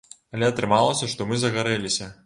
Але 0.37 0.47
атрымалася, 0.51 1.11
што 1.13 1.29
мы 1.33 1.39
загарэліся. 1.43 2.11